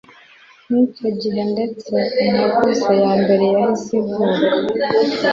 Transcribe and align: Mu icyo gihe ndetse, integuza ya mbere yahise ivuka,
Mu 0.67 0.75
icyo 0.87 1.09
gihe 1.21 1.41
ndetse, 1.53 1.93
integuza 2.25 2.89
ya 3.01 3.11
mbere 3.21 3.45
yahise 3.53 3.91
ivuka, 4.01 4.27